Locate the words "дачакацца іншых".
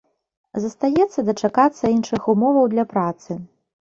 1.27-2.21